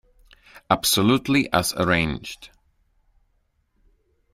Absolutely 0.67 1.47
as 1.53 1.73
arranged. 1.73 2.49